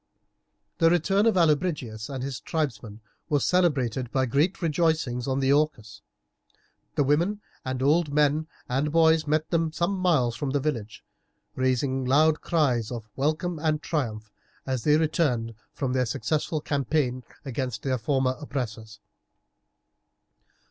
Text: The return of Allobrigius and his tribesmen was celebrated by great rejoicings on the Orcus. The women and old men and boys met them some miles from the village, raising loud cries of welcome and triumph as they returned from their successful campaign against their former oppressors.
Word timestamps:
The 0.79 0.89
return 0.89 1.27
of 1.27 1.35
Allobrigius 1.35 2.09
and 2.09 2.23
his 2.23 2.39
tribesmen 2.39 3.01
was 3.29 3.45
celebrated 3.45 4.11
by 4.11 4.25
great 4.25 4.59
rejoicings 4.59 5.27
on 5.27 5.41
the 5.41 5.53
Orcus. 5.53 6.01
The 6.95 7.03
women 7.03 7.41
and 7.63 7.83
old 7.83 8.11
men 8.11 8.47
and 8.67 8.91
boys 8.91 9.27
met 9.27 9.51
them 9.51 9.71
some 9.71 9.95
miles 9.99 10.35
from 10.35 10.49
the 10.49 10.59
village, 10.59 11.05
raising 11.55 12.03
loud 12.03 12.41
cries 12.41 12.89
of 12.89 13.07
welcome 13.15 13.59
and 13.59 13.79
triumph 13.79 14.31
as 14.65 14.85
they 14.85 14.97
returned 14.97 15.53
from 15.71 15.93
their 15.93 16.07
successful 16.07 16.61
campaign 16.61 17.23
against 17.45 17.83
their 17.83 17.99
former 17.99 18.35
oppressors. 18.41 18.99